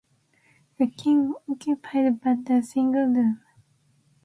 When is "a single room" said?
2.49-3.39